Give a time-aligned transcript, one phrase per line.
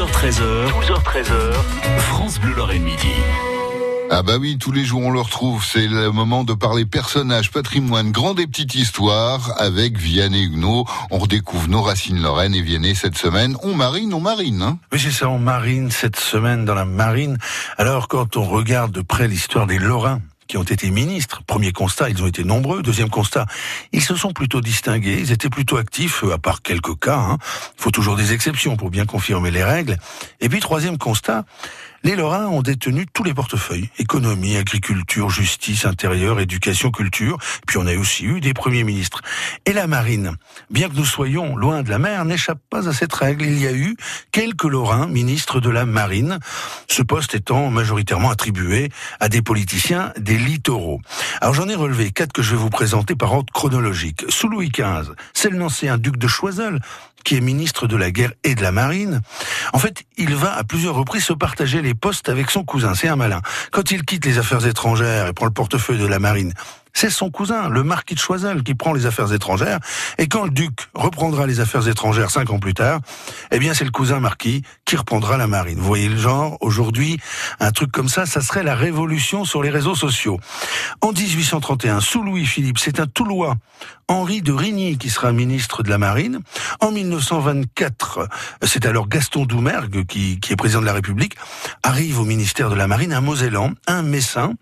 [0.00, 1.52] 12h13h, 12h13h,
[1.98, 3.12] France Bleu Lorraine Midi.
[4.10, 7.50] Ah bah oui, tous les jours on le retrouve, c'est le moment de parler personnages,
[7.50, 10.86] patrimoine, grande et petite histoire avec Vianney Huguenot.
[11.10, 13.58] On redécouvre nos racines lorraines et Vianney cette semaine.
[13.62, 14.62] On marine, on marine.
[14.62, 17.36] Hein oui, c'est ça, on marine cette semaine dans la marine.
[17.76, 21.42] Alors quand on regarde de près l'histoire des Lorrains, qui ont été ministres.
[21.46, 22.82] Premier constat, ils ont été nombreux.
[22.82, 23.46] Deuxième constat,
[23.92, 25.20] ils se sont plutôt distingués.
[25.20, 27.18] Ils étaient plutôt actifs, à part quelques cas.
[27.18, 27.38] Hein.
[27.78, 29.96] Il faut toujours des exceptions pour bien confirmer les règles.
[30.40, 31.44] Et puis troisième constat,
[32.02, 33.90] les Lorrains ont détenu tous les portefeuilles.
[33.98, 37.38] Économie, agriculture, justice, intérieur, éducation, culture.
[37.66, 39.20] Puis on a aussi eu des premiers ministres.
[39.66, 40.36] Et la marine,
[40.70, 43.44] bien que nous soyons loin de la mer, n'échappe pas à cette règle.
[43.44, 43.96] Il y a eu
[44.32, 46.38] quelques Lorrains ministres de la marine,
[46.88, 51.00] ce poste étant majoritairement attribué à des politiciens des littoraux.
[51.40, 54.24] Alors j'en ai relevé quatre que je vais vous présenter par ordre chronologique.
[54.28, 56.80] Sous Louis XV, c'est un duc de Choiseul,
[57.24, 59.20] qui est ministre de la guerre et de la marine,
[59.72, 62.94] en fait, il va à plusieurs reprises se partager les postes avec son cousin.
[62.94, 63.40] C'est un malin.
[63.70, 66.52] Quand il quitte les affaires étrangères et prend le portefeuille de la marine,
[66.92, 69.78] c'est son cousin, le marquis de Choiseul, qui prend les affaires étrangères.
[70.18, 73.00] Et quand le duc reprendra les affaires étrangères cinq ans plus tard,
[73.52, 75.78] eh bien c'est le cousin marquis qui reprendra la marine.
[75.78, 76.56] Vous voyez le genre?
[76.60, 77.18] Aujourd'hui,
[77.60, 80.40] un truc comme ça, ça serait la révolution sur les réseaux sociaux.
[81.00, 83.54] En 1831, sous Louis-Philippe, c'est un Toulois,
[84.10, 86.40] Henri de Rigny, qui sera ministre de la Marine.
[86.80, 88.28] En 1924,
[88.64, 91.36] c'est alors Gaston Doumergue, qui, est président de la République,
[91.84, 94.54] arrive au ministère de la Marine un Mosellan, un Messin,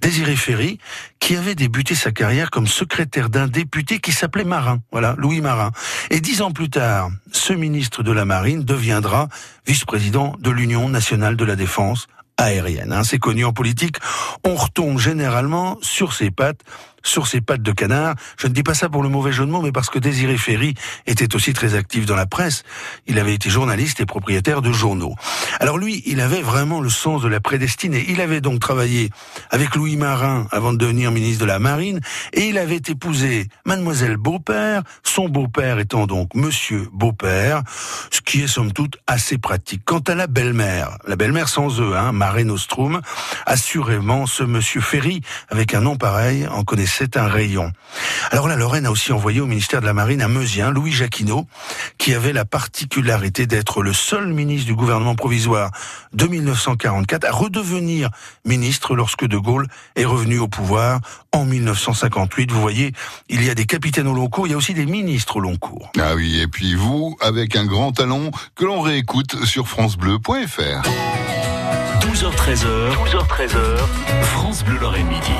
[0.00, 0.78] Désiré Ferry,
[1.18, 5.72] qui avait débuté sa carrière comme secrétaire d'un député qui s'appelait Marin, voilà, Louis Marin.
[6.10, 9.28] Et dix ans plus tard, ce ministre de la Marine deviendra
[9.66, 12.92] vice-président de l'Union nationale de la défense aérienne.
[12.92, 13.02] Hein.
[13.02, 13.96] C'est connu en politique,
[14.44, 16.62] on retombe généralement sur ses pattes
[17.04, 18.16] sur ses pattes de canard.
[18.36, 20.36] Je ne dis pas ça pour le mauvais jeu de mots, mais parce que Désiré
[20.36, 20.74] Ferry
[21.06, 22.64] était aussi très actif dans la presse.
[23.06, 25.14] Il avait été journaliste et propriétaire de journaux.
[25.60, 28.04] Alors lui, il avait vraiment le sens de la prédestinée.
[28.08, 29.10] Il avait donc travaillé
[29.50, 32.00] avec Louis Marin avant de devenir ministre de la Marine,
[32.32, 37.62] et il avait épousé Mademoiselle Beaupère, son beau-père étant donc Monsieur Beaupère,
[38.10, 39.82] ce qui est somme toute assez pratique.
[39.84, 43.02] Quant à la belle-mère, la belle-mère sans eux, hein, Mare Nostrum,
[43.44, 47.72] assurément ce Monsieur Ferry, avec un nom pareil, en connaissant c'est un rayon.
[48.30, 51.46] Alors la Lorraine a aussi envoyé au ministère de la Marine un Meusien, Louis Jacquinot,
[51.98, 55.70] qui avait la particularité d'être le seul ministre du gouvernement provisoire
[56.12, 58.10] de 1944 à redevenir
[58.44, 59.66] ministre lorsque De Gaulle
[59.96, 61.00] est revenu au pouvoir
[61.32, 62.52] en 1958.
[62.52, 62.92] Vous voyez,
[63.28, 65.40] il y a des capitaines au long cours, il y a aussi des ministres au
[65.40, 65.90] long cours.
[65.98, 70.82] Ah oui, et puis vous, avec un grand talon que l'on réécoute sur francebleu.fr.
[72.00, 73.78] 12h13h, 12h13h,
[74.22, 75.32] France Bleu Lorraine Midi.